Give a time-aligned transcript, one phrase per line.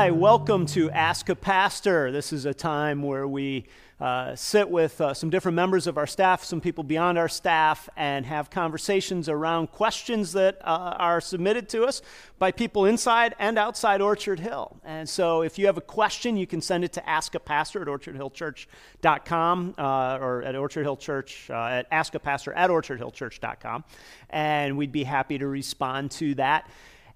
[0.00, 2.10] Hi, welcome to Ask a Pastor.
[2.10, 3.66] This is a time where we
[4.00, 7.86] uh, sit with uh, some different members of our staff, some people beyond our staff,
[7.98, 12.00] and have conversations around questions that uh, are submitted to us
[12.38, 14.74] by people inside and outside Orchard Hill.
[14.86, 19.74] And so if you have a question, you can send it to askapastor at orchardhillchurch.com
[19.76, 23.84] uh, or at Orchard Hill Church, uh, at askapastor at orchardhillchurch.com.
[24.30, 26.70] And we'd be happy to respond to that.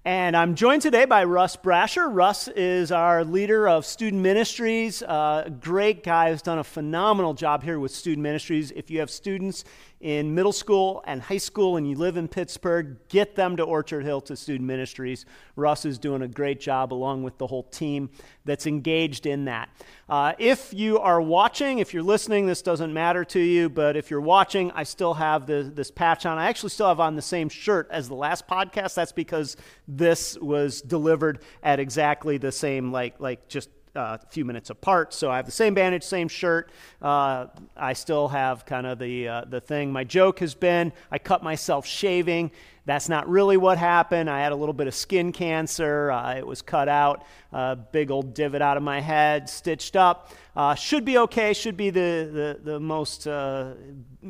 [0.07, 2.07] And I'm joined today by Russ Brasher.
[2.07, 5.01] Russ is our leader of student ministries.
[5.01, 8.69] Uh, great guy who's done a phenomenal job here with student ministries.
[8.69, 9.63] If you have students
[10.05, 14.03] in middle school and high school and you live in Pittsburgh, get them to Orchard
[14.03, 15.25] Hill to Student Ministries.
[15.55, 18.11] Russ is doing a great job along with the whole team
[18.45, 19.67] that's engaged in that.
[20.07, 24.11] Uh, if you are watching, if you're listening, this doesn't matter to you, but if
[24.11, 26.37] you're watching, I still have the, this patch on.
[26.37, 28.93] I actually still have on the same shirt as the last podcast.
[28.93, 34.45] That's because this was delivered at exactly the same, like, like just uh, a few
[34.45, 35.13] minutes apart.
[35.13, 36.71] So I have the same bandage, same shirt.
[37.01, 39.91] Uh, I still have kind of the uh, the thing.
[39.91, 42.51] My joke has been I cut myself shaving.
[42.85, 44.29] That's not really what happened.
[44.29, 46.11] I had a little bit of skin cancer.
[46.11, 50.31] Uh, it was cut out, a big old divot out of my head, stitched up.
[50.55, 51.53] Uh, should be okay.
[51.53, 53.73] Should be the the, the most uh,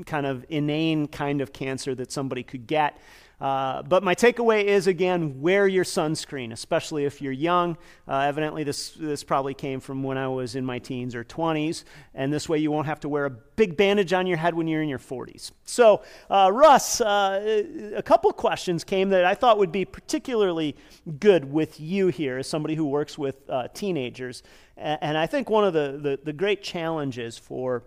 [0.06, 2.98] kind of inane kind of cancer that somebody could get.
[3.40, 7.78] Uh, but my takeaway is again, wear your sunscreen, especially if you're young.
[8.08, 11.84] Uh, evidently, this, this probably came from when I was in my teens or 20s,
[12.14, 14.68] and this way you won't have to wear a big bandage on your head when
[14.68, 15.52] you're in your 40s.
[15.66, 20.76] So, uh, Russ, uh, a couple questions came that I thought would be particularly
[21.20, 24.44] good with you here as somebody who works with uh, teenagers.
[24.78, 27.84] And I think one of the, the, the great challenges for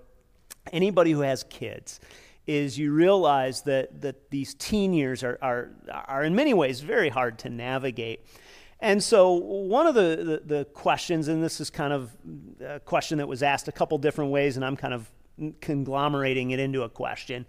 [0.72, 2.00] anybody who has kids
[2.48, 7.10] is you realize that, that these teen years are, are, are in many ways very
[7.10, 8.24] hard to navigate.
[8.80, 12.10] And so, one of the, the, the, questions, and this is kind of
[12.64, 15.10] a question that was asked a couple different ways, and I'm kind of
[15.60, 17.44] conglomerating it into a question,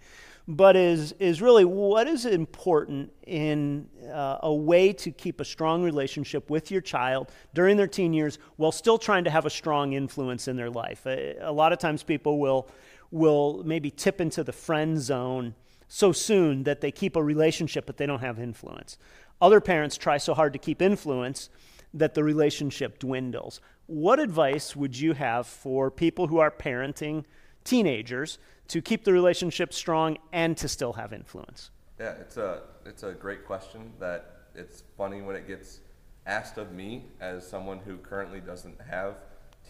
[0.46, 5.82] but is, is really what is important in uh, a way to keep a strong
[5.82, 9.92] relationship with your child during their teen years while still trying to have a strong
[9.92, 11.06] influence in their life?
[11.06, 12.68] A, a lot of times people will
[13.10, 15.54] will maybe tip into the friend zone
[15.88, 18.96] so soon that they keep a relationship but they don't have influence.
[19.40, 21.48] Other parents try so hard to keep influence
[21.92, 23.60] that the relationship dwindles.
[23.86, 27.24] What advice would you have for people who are parenting
[27.64, 28.38] teenagers
[28.68, 31.70] to keep the relationship strong and to still have influence?
[31.98, 35.80] Yeah, it's a it's a great question that it's funny when it gets
[36.26, 39.16] asked of me as someone who currently doesn't have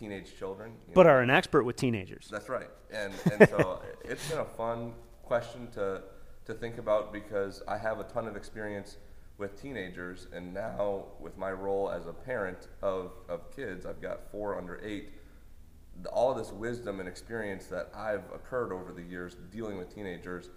[0.01, 0.73] teenage children.
[0.95, 1.11] But know.
[1.11, 2.29] are an expert with teenagers.
[2.31, 2.71] That's right.
[2.91, 6.03] And, and so it's been a fun question to,
[6.47, 8.97] to think about because I have a ton of experience
[9.37, 10.27] with teenagers.
[10.33, 14.81] And now, with my role as a parent of, of kids, I've got four under
[14.83, 15.11] eight.
[16.13, 20.49] All this wisdom and experience that I've occurred over the years dealing with teenagers,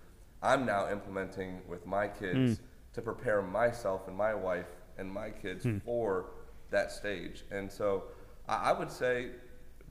[0.42, 2.60] I'm now implementing with my kids mm.
[2.94, 4.68] to prepare myself and my wife
[4.98, 5.82] and my kids mm.
[5.84, 6.28] for
[6.70, 7.44] that stage.
[7.52, 8.04] And so
[8.48, 9.30] I would say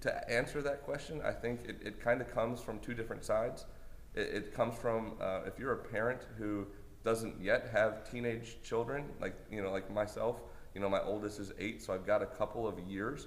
[0.00, 3.66] to answer that question, I think it, it kind of comes from two different sides.
[4.14, 6.66] It, it comes from uh, if you're a parent who
[7.04, 10.40] doesn't yet have teenage children, like you know, like myself.
[10.74, 13.26] You know, my oldest is eight, so I've got a couple of years.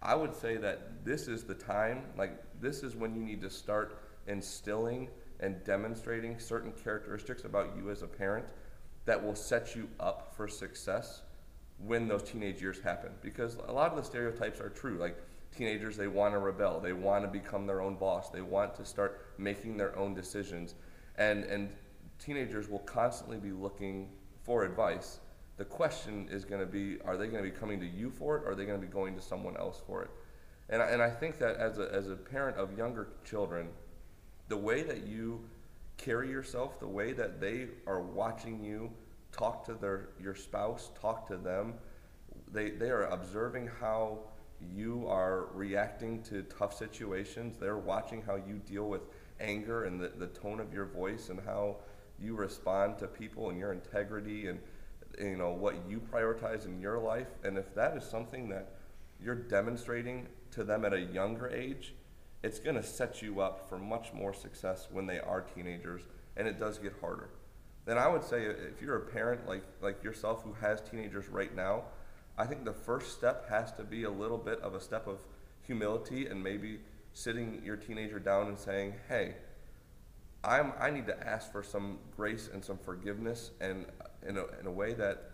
[0.00, 2.04] I would say that this is the time.
[2.16, 5.08] Like this is when you need to start instilling
[5.40, 8.46] and demonstrating certain characteristics about you as a parent
[9.04, 11.22] that will set you up for success
[11.78, 13.10] when those teenage years happen.
[13.22, 14.98] Because a lot of the stereotypes are true.
[14.98, 15.16] Like
[15.56, 16.80] teenagers they want to rebel.
[16.80, 18.30] They want to become their own boss.
[18.30, 20.74] They want to start making their own decisions.
[21.16, 21.70] And and
[22.18, 24.10] teenagers will constantly be looking
[24.42, 25.20] for advice.
[25.56, 28.36] The question is going to be are they going to be coming to you for
[28.36, 30.10] it or are they going to be going to someone else for it?
[30.70, 33.68] And I, and I think that as a, as a parent of younger children
[34.48, 35.44] the way that you
[35.96, 38.90] carry yourself the way that they are watching you
[39.38, 41.74] talk to their your spouse, talk to them.
[42.52, 44.18] They they are observing how
[44.74, 47.56] you are reacting to tough situations.
[47.58, 49.02] They're watching how you deal with
[49.40, 51.76] anger and the, the tone of your voice and how
[52.20, 54.58] you respond to people and your integrity and
[55.18, 57.28] you know what you prioritize in your life.
[57.44, 58.72] And if that is something that
[59.20, 61.94] you're demonstrating to them at a younger age,
[62.42, 66.02] it's going to set you up for much more success when they are teenagers,
[66.36, 67.30] and it does get harder
[67.88, 71.54] then I would say if you're a parent like like yourself who has teenagers right
[71.54, 71.84] now,
[72.36, 75.18] I think the first step has to be a little bit of a step of
[75.62, 76.80] humility and maybe
[77.14, 79.36] sitting your teenager down and saying, "Hey,
[80.44, 83.86] I'm I need to ask for some grace and some forgiveness and
[84.26, 85.30] in a, in a way that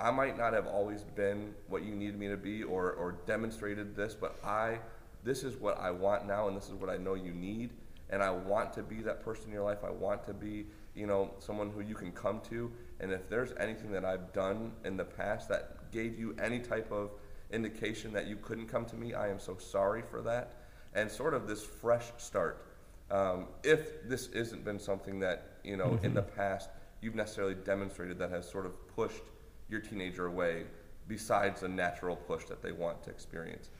[0.00, 3.94] I might not have always been what you needed me to be or, or demonstrated
[3.94, 4.78] this, but I,
[5.24, 7.70] this is what I want now, and this is what I know you need,
[8.10, 9.78] and I want to be that person in your life.
[9.84, 12.70] I want to be, you know, someone who you can come to.
[13.00, 16.90] And if there's anything that I've done in the past that gave you any type
[16.92, 17.10] of
[17.50, 20.54] indication that you couldn't come to me, I am so sorry for that.
[20.94, 22.66] And sort of this fresh start.
[23.10, 26.04] Um, if this isn't been something that, you know, mm-hmm.
[26.04, 26.70] in the past
[27.00, 29.22] you've necessarily demonstrated that has sort of pushed
[29.68, 30.64] your teenager away
[31.08, 33.70] besides a natural push that they want to experience.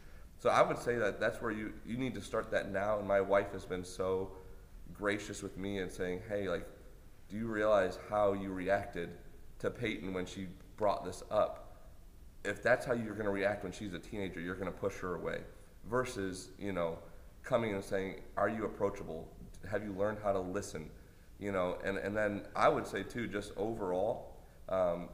[0.41, 2.99] So I would say that that's where you, you need to start that now.
[2.99, 4.33] And my wife has been so
[4.95, 6.67] gracious with me and saying, hey, like,
[7.29, 9.11] do you realize how you reacted
[9.59, 10.47] to Peyton when she
[10.79, 11.77] brought this up?
[12.43, 14.97] If that's how you're going to react when she's a teenager, you're going to push
[15.01, 15.41] her away.
[15.91, 16.99] Versus, you know,
[17.43, 19.29] coming and saying, are you approachable?
[19.71, 20.89] Have you learned how to listen?
[21.39, 24.37] You know, and, and then I would say too, just overall,
[24.71, 25.11] um,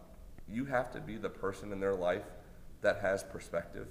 [0.48, 2.26] you have to be the person in their life
[2.82, 3.88] that has perspective.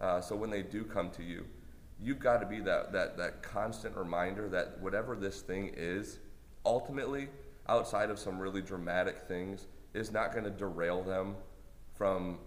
[0.00, 1.44] Uh, so when they do come to you,
[2.02, 6.18] you've got to be that, that, that constant reminder that whatever this thing is,
[6.64, 7.28] ultimately,
[7.68, 11.36] outside of some really dramatic things, is not going to derail them
[11.94, 12.38] from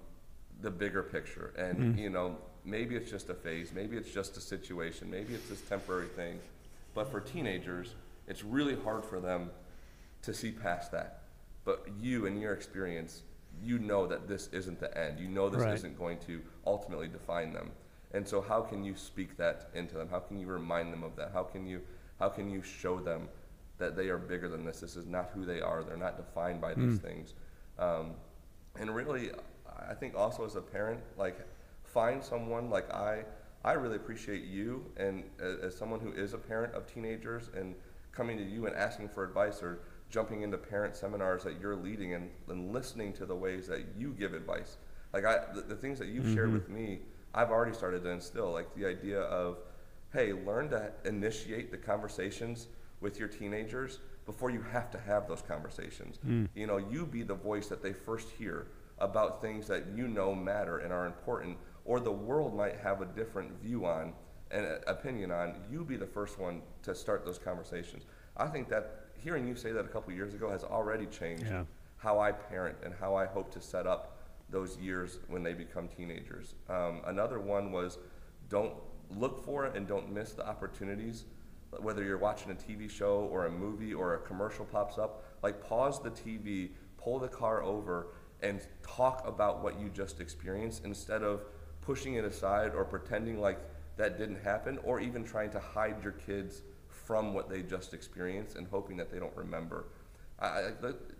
[0.61, 1.53] the bigger picture.
[1.57, 1.99] And, mm.
[1.99, 5.61] you know, maybe it's just a phase, maybe it's just a situation, maybe it's this
[5.61, 6.39] temporary thing.
[6.93, 7.95] But for teenagers,
[8.27, 9.51] it's really hard for them
[10.23, 11.23] to see past that.
[11.65, 13.21] But you, and your experience,
[13.61, 15.19] you know that this isn't the end.
[15.19, 15.73] You know this right.
[15.73, 17.71] isn't going to ultimately define them.
[18.13, 20.07] And so how can you speak that into them?
[20.09, 21.31] How can you remind them of that?
[21.33, 21.81] How can you
[22.19, 23.27] how can you show them
[23.79, 24.79] that they are bigger than this?
[24.79, 25.83] This is not who they are.
[25.83, 27.01] They're not defined by these mm.
[27.01, 27.33] things.
[27.79, 28.11] Um,
[28.79, 29.31] and really,
[29.89, 31.39] I think also as a parent, like
[31.83, 33.23] find someone like I.
[33.65, 37.75] I really appreciate you and as someone who is a parent of teenagers and
[38.11, 39.79] coming to you and asking for advice or
[40.13, 44.13] jumping into parent seminars that you're leading and, and listening to the ways that you
[44.13, 44.77] give advice.
[45.11, 46.35] Like I, the, the things that you've mm-hmm.
[46.35, 46.99] shared with me,
[47.33, 48.51] I've already started to instill.
[48.51, 49.57] Like the idea of,
[50.13, 52.67] hey, learn to initiate the conversations
[53.01, 56.19] with your teenagers before you have to have those conversations.
[56.25, 56.47] Mm.
[56.53, 58.67] You know, you be the voice that they first hear
[58.99, 63.05] about things that you know matter and are important, or the world might have a
[63.05, 64.13] different view on
[64.51, 65.55] and opinion on.
[65.71, 68.03] You be the first one to start those conversations.
[68.37, 71.63] I think that hearing you say that a couple years ago has already changed yeah.
[71.97, 74.17] how I parent and how I hope to set up
[74.49, 76.55] those years when they become teenagers.
[76.69, 77.97] Um, another one was
[78.49, 78.73] don't
[79.09, 81.25] look for it and don't miss the opportunities.
[81.79, 85.63] Whether you're watching a TV show or a movie or a commercial pops up, like
[85.63, 88.07] pause the TV, pull the car over,
[88.41, 91.41] and talk about what you just experienced instead of
[91.81, 93.59] pushing it aside or pretending like
[93.97, 96.61] that didn't happen or even trying to hide your kids
[97.03, 99.85] from what they just experienced and hoping that they don't remember.
[100.39, 100.71] I, I,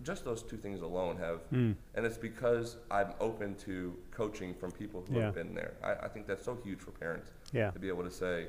[0.04, 1.76] just those two things alone have, mm.
[1.96, 5.26] and it's because I'm open to coaching from people who yeah.
[5.26, 5.74] have been there.
[5.84, 7.72] I, I, think that's so huge for parents yeah.
[7.72, 8.48] to be able to say,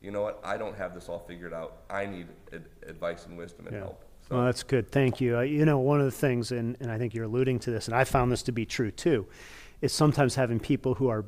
[0.00, 1.82] you know what, I don't have this all figured out.
[1.90, 3.82] I need ad- advice and wisdom and yeah.
[3.82, 4.04] help.
[4.28, 4.36] So.
[4.36, 4.90] Well, that's good.
[4.90, 5.38] Thank you.
[5.38, 7.88] Uh, you know, one of the things, and, and I think you're alluding to this,
[7.88, 9.26] and I found this to be true too,
[9.82, 11.26] is sometimes having people who are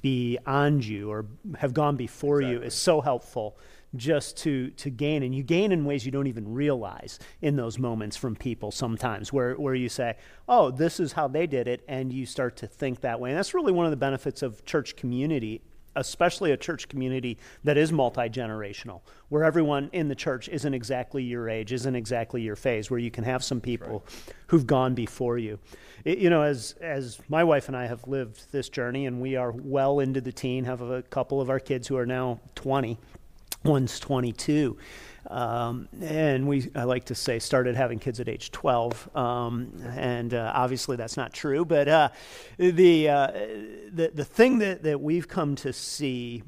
[0.00, 1.26] beyond you or
[1.58, 2.60] have gone before exactly.
[2.60, 3.58] you is so helpful
[3.96, 7.78] just to to gain and you gain in ways you don't even realize in those
[7.78, 10.14] moments from people sometimes where where you say
[10.48, 13.38] oh this is how they did it and you start to think that way and
[13.38, 15.62] that's really one of the benefits of church community
[15.96, 21.48] especially a church community that is multi-generational where everyone in the church isn't exactly your
[21.48, 24.34] age isn't exactly your phase where you can have some people right.
[24.48, 25.58] who've gone before you
[26.04, 29.36] it, you know as as my wife and I have lived this journey and we
[29.36, 32.98] are well into the teen have a couple of our kids who are now 20
[33.64, 34.76] one's 22.
[35.28, 39.16] Um, and we, I like to say, started having kids at age 12.
[39.16, 41.64] Um, and uh, obviously that's not true.
[41.64, 42.08] But uh,
[42.56, 43.26] the, uh,
[43.92, 46.42] the, the thing that, that we've come to see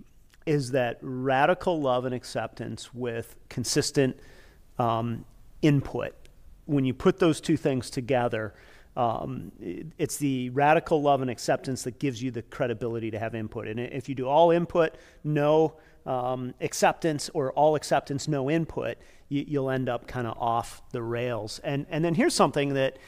[0.47, 4.19] is that radical love and acceptance with consistent
[4.79, 5.25] um,
[5.61, 6.15] input,
[6.65, 8.55] when you put those two things together,
[8.97, 9.53] um,
[9.99, 13.69] it's the radical love and acceptance that gives you the credibility to have input.
[13.69, 15.77] And if you do all input, no
[16.07, 18.97] um, acceptance or all acceptance, no input,
[19.29, 21.61] you, will end up kind of off the rails.
[21.63, 22.99] And, and then here's something that,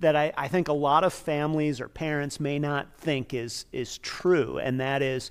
[0.00, 3.98] that I, I think a lot of families or parents may not think is, is
[3.98, 5.30] true, and that is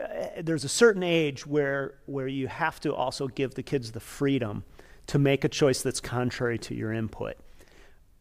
[0.00, 4.00] uh, there's a certain age where, where you have to also give the kids the
[4.00, 4.64] freedom
[5.06, 7.36] to make a choice that's contrary to your input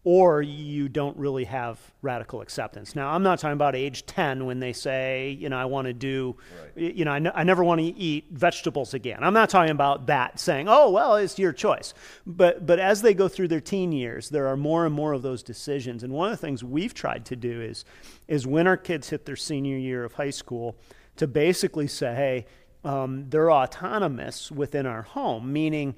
[0.05, 2.95] or you don't really have radical acceptance.
[2.95, 5.93] Now, I'm not talking about age 10 when they say, you know, I want to
[5.93, 6.37] do,
[6.77, 6.93] right.
[6.95, 9.23] you know, I, n- I never want to eat vegetables again.
[9.23, 11.95] I'm not talking about that saying, oh, well, it's your choice.
[12.27, 15.23] But, but as they go through their teen years, there are more and more of
[15.23, 16.03] those decisions.
[16.03, 17.83] And one of the things we've tried to do is,
[18.27, 20.77] is when our kids hit their senior year of high school,
[21.15, 22.45] to basically say, hey,
[22.83, 25.95] um, they're autonomous within our home, meaning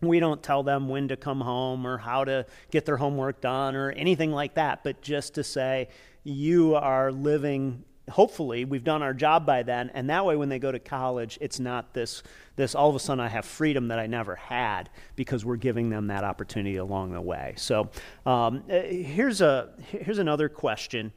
[0.00, 3.74] we don't tell them when to come home or how to get their homework done
[3.76, 5.88] or anything like that, but just to say,
[6.24, 10.58] you are living hopefully we've done our job by then and that way when they
[10.58, 12.24] go to college it's not this
[12.56, 15.90] this all of a sudden i have freedom that i never had because we're giving
[15.90, 17.54] them that opportunity along the way.
[17.56, 17.88] So
[18.26, 21.12] um, uh, here's a here's another question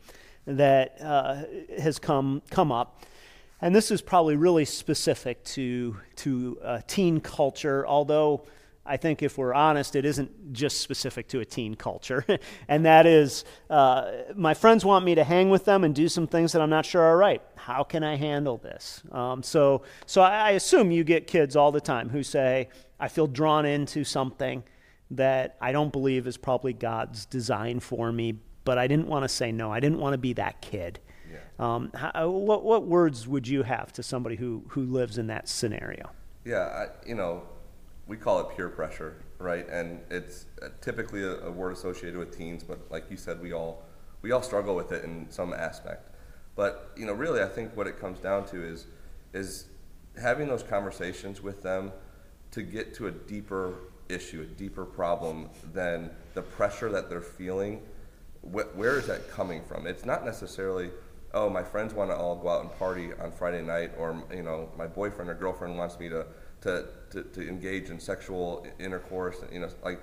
[0.45, 1.43] that uh,
[1.79, 3.01] has come come up
[3.63, 8.43] and this is probably really specific to, to uh, teen culture, although
[8.85, 12.25] I think if we're honest, it isn't just specific to a teen culture.
[12.67, 16.27] and that is, uh, my friends want me to hang with them and do some
[16.27, 17.41] things that I'm not sure are right.
[17.55, 19.01] How can I handle this?
[19.11, 23.07] Um, so so I, I assume you get kids all the time who say, I
[23.07, 24.63] feel drawn into something
[25.11, 29.29] that I don't believe is probably God's design for me, but I didn't want to
[29.29, 29.71] say no.
[29.71, 30.99] I didn't want to be that kid.
[31.59, 35.27] Um, how, uh, what, what words would you have to somebody who, who lives in
[35.27, 36.11] that scenario?
[36.45, 37.43] Yeah, I, you know,
[38.07, 39.67] we call it peer pressure, right?
[39.69, 43.53] And it's uh, typically a, a, word associated with teens, but like you said, we
[43.53, 43.83] all
[44.21, 46.09] we all struggle with it in some aspect.
[46.55, 48.87] But you know, really, I think what it comes down to is
[49.33, 49.65] is
[50.21, 51.91] having those conversations with them
[52.51, 53.73] to get to a deeper
[54.09, 57.81] issue, a deeper problem than the pressure that they're feeling.
[58.41, 59.87] Wh- where is that coming from?
[59.87, 60.91] It's not necessarily
[61.33, 64.43] oh, my friends want to all go out and party on Friday night, or you
[64.43, 66.25] know, my boyfriend or girlfriend wants me to
[66.63, 69.37] to, to, to engage in sexual intercourse.
[69.51, 69.99] You know, like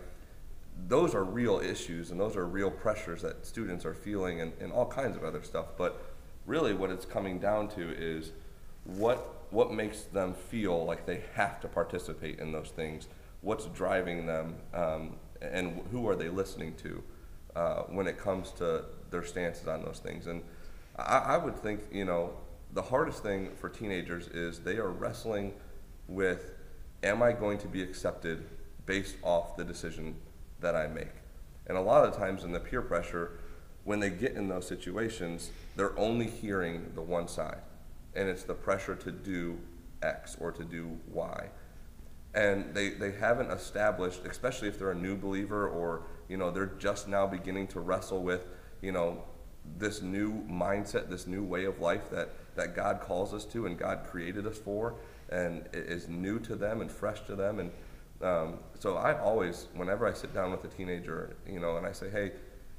[0.88, 4.73] those are real issues and those are real pressures that students are feeling and, and
[4.73, 5.67] all kinds of other stuff.
[5.76, 6.02] But
[6.47, 8.33] really, what it's coming down to is
[8.85, 13.09] what what makes them feel like they have to participate in those things.
[13.40, 17.02] What's driving them, um, and who are they listening to
[17.57, 20.29] uh, when it comes to their stances on those things?
[20.29, 20.43] And
[20.97, 22.35] I, I would think, you know,
[22.75, 25.55] the hardest thing for teenagers is they are wrestling
[26.11, 26.52] with
[27.02, 28.45] am I going to be accepted
[28.85, 30.17] based off the decision
[30.61, 31.12] that I make?
[31.67, 33.38] And a lot of times in the peer pressure,
[33.85, 37.61] when they get in those situations, they're only hearing the one side.
[38.14, 39.59] And it's the pressure to do
[40.02, 41.49] X or to do Y.
[42.35, 46.67] And they, they haven't established, especially if they're a new believer or, you know, they're
[46.79, 48.47] just now beginning to wrestle with,
[48.83, 49.25] you know,
[49.79, 53.79] this new mindset, this new way of life that, that God calls us to and
[53.79, 54.95] God created us for,
[55.30, 57.60] and it is new to them and fresh to them.
[57.60, 57.70] And
[58.22, 61.92] um, so I always, whenever I sit down with a teenager, you know, and I
[61.92, 62.32] say, hey,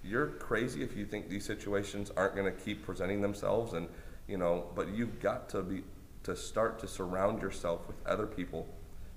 [0.03, 3.87] you're crazy if you think these situations aren't going to keep presenting themselves, and
[4.27, 5.83] you know, but you've got to be
[6.23, 8.67] to start to surround yourself with other people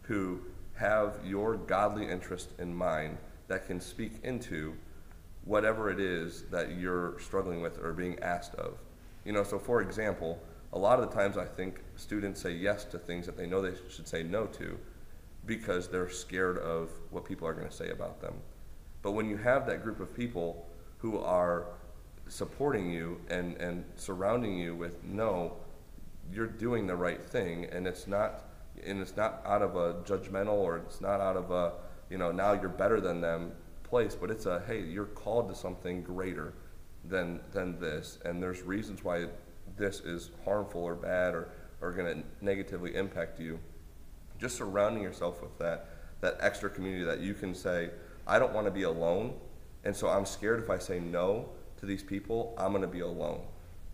[0.03, 0.41] who
[0.75, 4.75] have your godly interest in mind that can speak into
[5.45, 8.79] whatever it is that you're struggling with or being asked of.
[9.25, 10.41] You know, so for example,
[10.75, 13.63] a lot of the times I think students say yes to things that they know
[13.63, 14.77] they should say no to
[15.47, 18.35] because they're scared of what people are going to say about them.
[19.03, 20.67] But when you have that group of people
[20.99, 21.67] who are
[22.27, 25.57] supporting you and, and surrounding you with no,
[26.33, 28.45] you're doing the right thing and it's not
[28.85, 31.75] and it's not out of a judgmental or it's not out of a
[32.11, 33.53] you know now you're better than them
[33.85, 36.55] place, but it's a hey, you're called to something greater
[37.05, 39.27] than than this, and there's reasons why
[39.77, 41.49] this is harmful or bad or
[41.81, 43.59] or going to negatively impact you.
[44.39, 45.89] Just surrounding yourself with that
[46.21, 47.91] that extra community that you can say,
[48.27, 49.35] I don't want to be alone,
[49.85, 53.01] and so I'm scared if I say no to these people, I'm going to be
[53.01, 53.43] alone.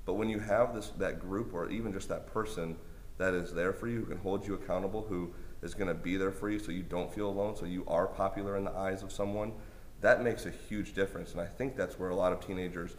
[0.04, 2.76] But when you have this that group or even just that person
[3.18, 6.16] that is there for you, who can hold you accountable, who is going to be
[6.16, 9.02] there for you so you don't feel alone, so you are popular in the eyes
[9.02, 9.52] of someone,
[10.00, 11.32] that makes a huge difference.
[11.32, 12.96] And I think that's where a lot of teenagers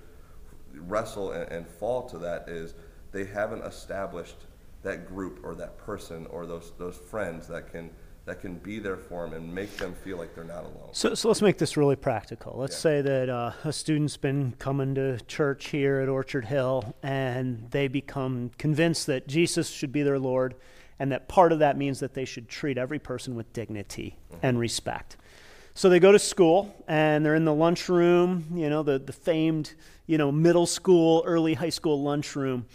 [0.75, 2.74] wrestle and, and fall to that is
[3.12, 4.38] they haven't established
[4.84, 7.90] that group or that person or those those friends that can
[8.25, 10.90] that can be there for them and make them feel like they're not alone.
[10.92, 12.56] So, so let's make this really practical.
[12.56, 12.80] Let's yeah.
[12.80, 17.88] say that uh, a student's been coming to church here at Orchard Hill and they
[17.88, 20.54] become convinced that Jesus should be their Lord
[21.00, 24.46] and that part of that means that they should treat every person with dignity mm-hmm.
[24.46, 25.18] and respect.
[25.74, 29.74] So they go to school and they're in the lunchroom, you know, the, the famed,
[30.06, 32.66] you know, middle school, early high school lunchroom.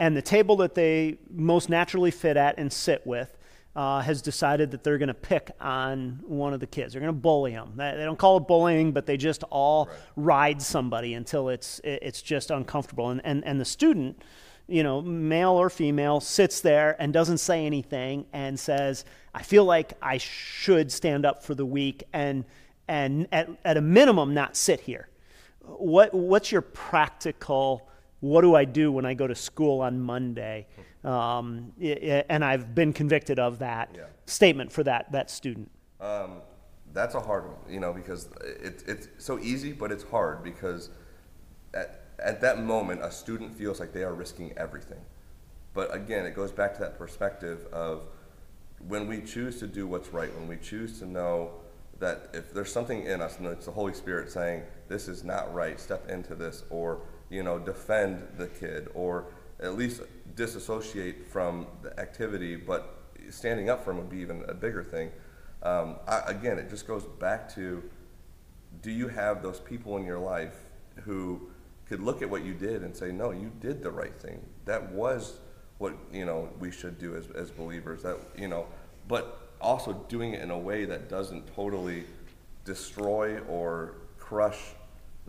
[0.00, 3.36] And the table that they most naturally fit at and sit with,
[3.76, 6.92] uh, has decided that they're going to pick on one of the kids.
[6.92, 7.74] They're going to bully them.
[7.76, 9.96] They, they don't call it bullying, but they just all Right.
[10.16, 13.10] ride somebody until it's it's just uncomfortable.
[13.10, 14.20] And and and the student,
[14.66, 19.04] you know, male or female, sits there and doesn't say anything and says,
[19.38, 22.44] "I feel like I should stand up for the weak and
[22.88, 25.08] and at, at a minimum not sit here."
[25.62, 27.88] What what's your practical?
[28.20, 30.66] What do I do when I go to school on Monday?
[31.04, 31.72] Um,
[32.28, 34.06] and I've been convicted of that Yeah.
[34.26, 35.70] statement for that that student.
[36.00, 36.42] Um,
[36.92, 40.90] that's a hard one, you know, because it, it's so easy, but it's hard because
[41.74, 45.00] at, at that moment, a student feels like they are risking everything.
[45.74, 48.02] But again, it goes back to that perspective of
[48.86, 51.50] when we choose to do what's right, when we choose to know
[51.98, 55.52] that if there's something in us, and it's the Holy Spirit saying, this is not
[55.52, 59.26] right, step into this, or, you know, defend the kid, or
[59.60, 60.02] at least
[60.36, 62.94] disassociate from the activity, but
[63.30, 65.10] standing up for him would be even a bigger thing.
[65.62, 67.82] Um, I, again, it just goes back to
[68.80, 70.54] do you have those people in your life
[71.02, 71.50] who
[71.88, 74.40] could look at what you did and say, no, you did the right thing.
[74.66, 75.40] That was
[75.78, 78.02] what, you know, we should do as, as believers.
[78.02, 78.66] That, you know,
[79.06, 82.04] but also doing it in a way that doesn't totally
[82.64, 84.58] destroy or crush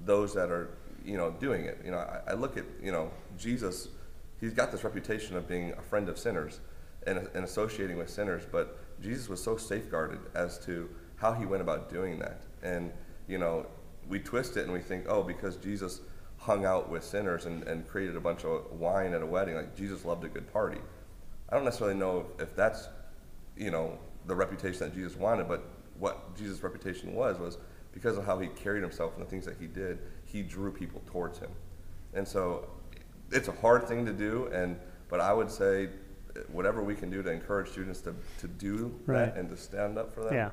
[0.05, 0.69] those that are,
[1.05, 1.79] you know, doing it.
[1.83, 3.87] You know, I, I look at, you know, Jesus,
[4.39, 6.59] he's got this reputation of being a friend of sinners
[7.07, 11.61] and, and associating with sinners, but Jesus was so safeguarded as to how he went
[11.61, 12.41] about doing that.
[12.61, 12.91] And,
[13.27, 13.65] you know,
[14.07, 16.01] we twist it and we think, oh, because Jesus
[16.39, 19.75] hung out with sinners and, and created a bunch of wine at a wedding, like
[19.75, 20.79] Jesus loved a good party.
[21.49, 22.87] I don't necessarily know if that's,
[23.57, 25.65] you know, the reputation that Jesus wanted, but
[25.97, 27.57] what Jesus' reputation was was
[27.91, 31.01] because of how he carried himself and the things that he did, he drew people
[31.07, 31.49] towards him.
[32.13, 32.69] And so
[33.31, 34.79] it's a hard thing to do, and
[35.09, 35.89] but I would say
[36.51, 39.25] whatever we can do to encourage students to, to do Right.
[39.25, 40.33] that and to stand up for that.
[40.33, 40.49] Yeah.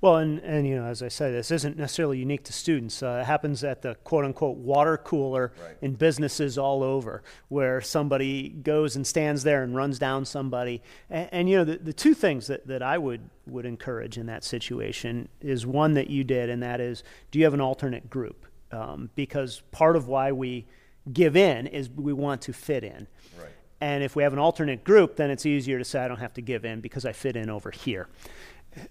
[0.00, 3.02] Well, and, and you know, as I say, this isn't necessarily unique to students.
[3.02, 5.76] Uh, it happens at the quote unquote water cooler Right.
[5.80, 10.82] in businesses all over, where somebody goes and stands there and runs down somebody.
[11.08, 14.26] And, and you know, the, the two things that, that I would, would encourage in
[14.26, 18.08] that situation is one that you did, and that is do you have an alternate
[18.10, 18.46] group?
[18.72, 20.66] Um, because part of why we
[21.12, 23.06] give in is we want to fit in.
[23.38, 23.48] Right.
[23.80, 26.34] And if we have an alternate group, then it's easier to say, I don't have
[26.34, 28.08] to give in because I fit in over here.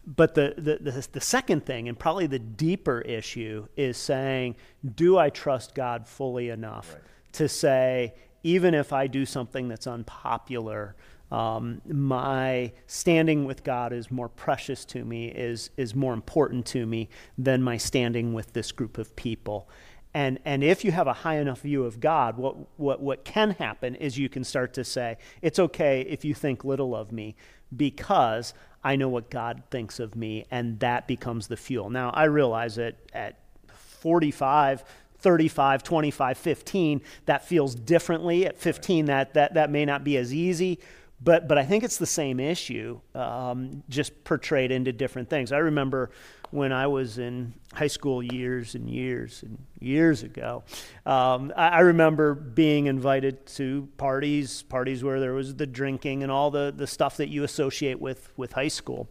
[0.06, 4.56] But the, the, the, the second thing, and probably the deeper issue, is saying,
[4.96, 7.04] Do I trust God fully enough Right.
[7.34, 8.14] to say,
[8.44, 10.96] even if I do something that's unpopular,
[11.32, 16.86] um, my standing with God is more precious to me, is, is more important to
[16.86, 19.70] me than my standing with this group of people.
[20.14, 23.52] And, and if you have a high enough view of God, what, what, what can
[23.52, 27.36] happen is you can start to say, it's okay if you think little of me
[27.76, 31.90] because I know what God thinks of me, and that becomes the fuel.
[31.90, 33.36] Now, I realize that at
[33.68, 34.84] 45,
[35.20, 38.46] 35, 25, 15, that feels differently.
[38.46, 40.80] At 15, that, that, that may not be as easy.
[41.22, 45.52] But, but I think it's the same issue, um, just portrayed into different things.
[45.52, 46.12] I remember
[46.52, 50.64] when I was in high school years and years and years ago,
[51.06, 56.32] um, I, I remember being invited to parties, parties where there was the drinking and
[56.32, 59.10] all the, the stuff that you associate with, with high school.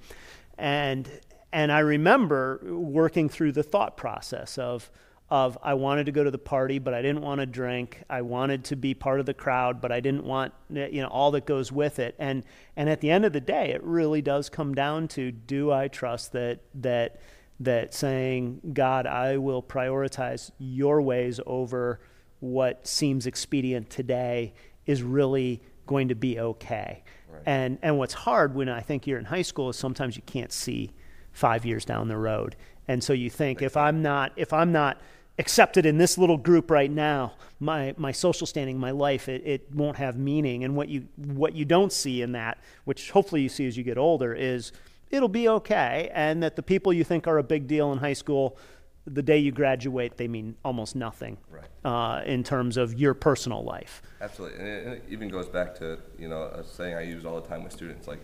[0.56, 1.08] And,
[1.52, 4.90] and I remember working through the thought process of,
[5.30, 8.02] of I wanted to go to the party, but I didn't want to drink.
[8.08, 11.30] I wanted to be part of the crowd, but I didn't want you know all
[11.32, 12.14] that goes with it.
[12.18, 12.44] And
[12.76, 15.88] and at the end of the day, it really does come down to do I
[15.88, 17.20] trust that that
[17.60, 22.00] that saying God, I will prioritize your ways over
[22.40, 24.54] what seems expedient today
[24.86, 27.02] is really going to be okay.
[27.28, 27.42] Right.
[27.44, 30.52] And and what's hard when I think you're in high school is sometimes you can't
[30.52, 30.92] see
[31.32, 32.56] five years down the road.
[32.86, 35.00] And so you think if I'm not if I'm not
[35.38, 39.72] accepted in this little group right now, my my social standing, my life, it, it
[39.72, 40.64] won't have meaning.
[40.64, 43.84] And what you what you don't see in that, which hopefully you see as you
[43.84, 44.72] get older, is
[45.10, 46.10] it'll be okay.
[46.12, 48.58] And that the people you think are a big deal in high school,
[49.06, 51.64] the day you graduate, they mean almost nothing Right.
[51.84, 54.02] uh, in terms of your personal life.
[54.20, 57.24] Absolutely, and it, and it even goes back to you know a saying I use
[57.24, 58.20] all the time with students: like,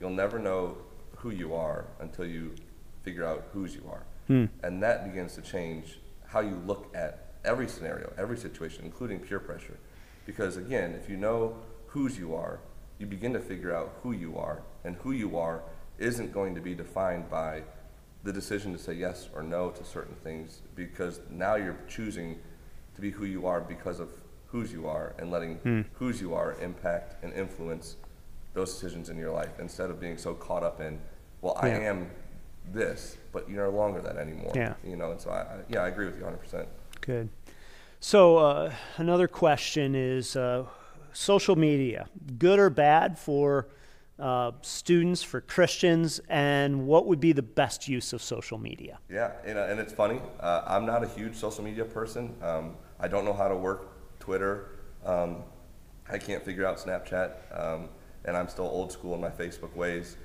[0.00, 0.76] you'll never know
[1.16, 2.54] who you are until you
[3.02, 4.04] figure out whose you are,
[4.62, 5.98] and that begins to change
[6.36, 9.78] how you look at every scenario, every situation, including peer pressure.
[10.26, 12.60] Because again, if you know whose you are,
[12.98, 15.62] you begin to figure out who you are, and who you are
[15.98, 17.62] isn't going to be defined by
[18.22, 22.38] the decision to say yes or no to certain things, because now you're choosing
[22.94, 24.10] to be who you are because of
[24.48, 25.80] whose you are and letting hmm.
[25.94, 27.96] whose you are impact and influence
[28.52, 30.98] those decisions in your life instead of being so caught up in,
[31.40, 32.10] well, I am
[32.72, 34.52] this, but you're no longer that anymore.
[34.54, 34.74] Yeah.
[34.84, 36.66] You know, and so I, I yeah, I agree with you 100%.
[37.00, 37.28] Good.
[38.00, 40.64] So, uh, another question is uh,
[41.12, 43.68] social media, good or bad for
[44.18, 48.98] uh, students, for Christians, and what would be the best use of social media?
[49.10, 50.20] Yeah, and, uh, and it's funny.
[50.40, 52.34] Uh, I'm not a huge social media person.
[52.42, 54.78] Um, I don't know how to work Twitter.
[55.04, 55.42] Um,
[56.10, 57.88] I can't figure out Snapchat, um,
[58.24, 60.16] and I'm still old school in my Facebook ways.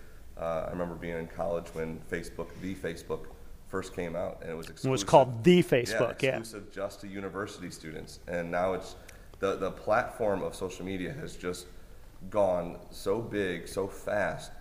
[0.42, 3.28] Uh, I remember being in college when Facebook, the Facebook,
[3.68, 4.90] first came out, and it was exclusive.
[4.90, 6.38] It was called the Facebook, yeah.
[6.38, 8.96] exclusive just to university students, and now it's
[9.40, 11.68] the the platform of social media has just
[12.30, 14.52] gone so big, so fast,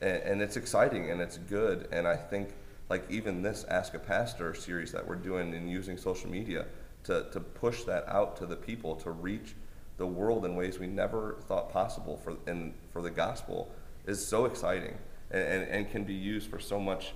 [0.00, 1.88] and, and it's exciting and it's good.
[1.92, 2.50] And I think
[2.90, 6.66] like even this Ask a Pastor series that we're doing and using social media
[7.04, 9.54] to, to push that out to the people to reach
[9.96, 13.70] the world in ways we never thought possible for in for the gospel
[14.06, 14.96] is so exciting
[15.30, 17.12] and, and, and can be used for so much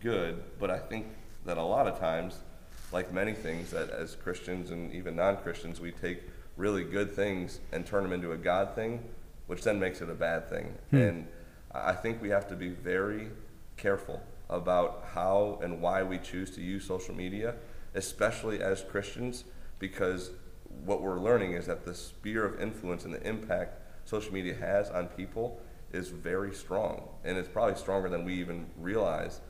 [0.00, 0.42] good.
[0.58, 1.06] But I think
[1.44, 2.40] that a lot of times,
[2.92, 6.22] like many things that as Christians and even non-Christians, we take
[6.56, 9.02] really good things and turn them into a God thing,
[9.46, 10.74] which then makes it a bad thing.
[10.90, 10.96] Hmm.
[10.96, 11.26] And
[11.72, 13.28] I I think we have to be very
[13.76, 17.54] careful about how and why we choose to use social media,
[17.94, 19.44] especially as Christians,
[19.78, 20.30] because
[20.84, 24.88] what we're learning is that the sphere of influence and the impact social media has
[24.90, 25.60] on people
[25.92, 27.08] is very strong.
[27.24, 29.40] And it's probably stronger than we even realize.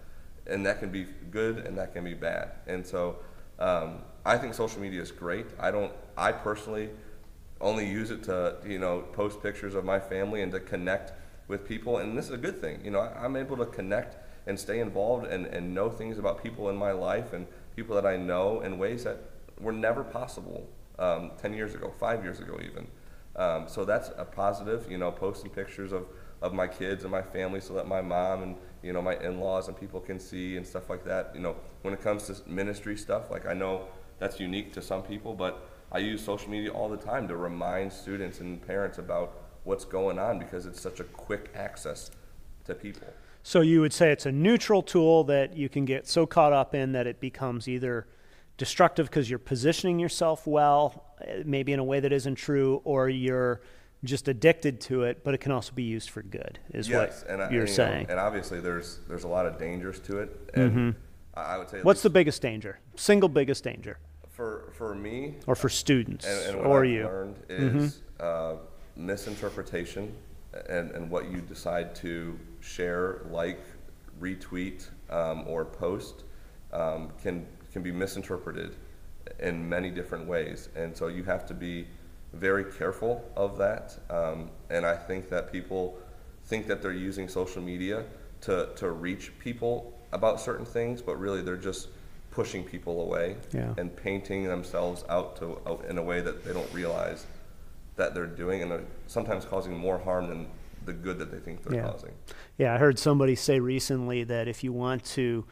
[0.46, 2.52] And that can be good and that can be bad.
[2.66, 3.16] And so
[3.58, 5.46] um, I think social media is great.
[5.58, 6.90] I don't, I personally
[7.60, 11.12] only use it to, you know, post pictures of my family and to connect
[11.48, 11.98] with people.
[11.98, 12.80] And this is a good thing.
[12.84, 16.68] You know, I'm able to connect and stay involved and, and know things about people
[16.68, 19.18] in my life and people that I know in ways that
[19.60, 20.68] were never possible
[20.98, 22.86] um, 10 years ago, five years ago, even.
[23.36, 26.06] Um, so that's a positive, you know, posting pictures of,
[26.46, 29.40] of my kids and my family so that my mom and, you know, my in
[29.40, 31.32] laws and people can see and stuff like that.
[31.34, 35.02] You know, when it comes to ministry stuff, like I know that's unique to some
[35.02, 39.42] people, but I use social media all the time to remind students and parents about
[39.64, 42.10] what's going on because it's such a quick access
[42.64, 43.08] to people.
[43.42, 46.74] So, you would say it's a neutral tool that you can get so caught up
[46.74, 48.08] in that it becomes either
[48.56, 53.08] destructive because you're positioning yourself well, eh, maybe in a way that isn't true, or
[53.08, 53.60] you're
[54.04, 57.30] just addicted to it, but it can also be used for good, is yes, what
[57.32, 58.06] and I- you're you know, saying.
[58.08, 60.94] and obviously, there's there's a lot of dangers to it, and
[61.34, 62.78] I would say at What's the biggest danger?
[62.96, 63.98] Single biggest danger?
[64.28, 66.26] for for me Or for students?
[66.26, 67.04] and, and what or I've you?
[67.04, 68.56] learned is uh,
[68.96, 70.12] misinterpretation
[70.68, 73.60] and, and what you decide to share, like,
[74.20, 76.24] retweet, um, or post
[76.72, 78.74] um, can can be misinterpreted
[79.40, 81.86] in many different ways, and so you have to be
[82.36, 83.96] very careful of that.
[84.10, 85.98] Um, and I think that people
[86.44, 88.04] think that they're using social media
[88.42, 91.88] to to reach people about certain things, but really they're just
[92.30, 93.72] pushing people away Yeah.
[93.78, 97.26] and painting themselves out to out in a way that they don't realize
[97.96, 100.46] that they're doing, and they're sometimes causing more harm than
[100.84, 101.90] the good that they think they're Yeah.
[101.90, 102.12] causing.
[102.58, 105.44] Yeah, I heard somebody say recently that if you want to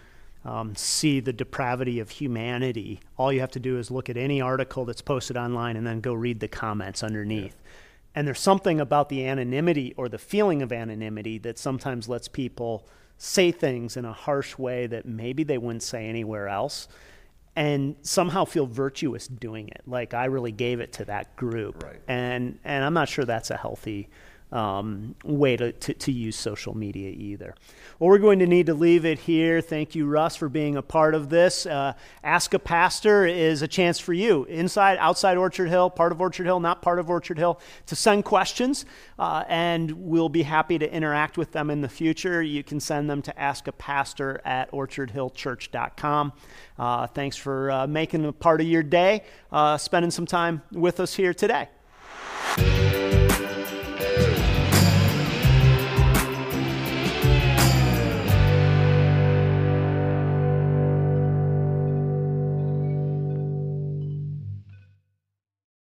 [0.45, 4.41] um, see the depravity of humanity, all you have to do is look at any
[4.41, 7.57] article that's posted online and then go read the comments underneath.
[8.15, 12.87] And there's something about the anonymity or the feeling of anonymity that sometimes lets people
[13.17, 16.89] say things in a harsh way that maybe they wouldn't say anywhere else
[17.57, 19.83] and somehow feel virtuous doing it.
[19.87, 21.83] Like I really gave it to that group.
[21.83, 22.01] Right.
[22.09, 24.09] And and I'm not sure that's a healthy
[24.55, 27.55] um, way to, to, to use social media either.
[27.99, 29.61] Well, we're going to need to leave it here.
[29.61, 31.67] Thank you, Russ, for being a part of this.
[31.67, 36.21] Uh, Ask a Pastor is a chance for you, inside, outside Orchard Hill, part of
[36.21, 38.87] Orchard Hill, not part of Orchard Hill, to send questions,
[39.19, 42.41] uh, and we'll be happy to interact with them in the future.
[42.41, 46.33] You can send them to askapastor at orchardhillchurch.com.
[46.79, 51.01] Uh, thanks for uh, making a part of your day, uh, spending some time with
[51.01, 51.69] us here today.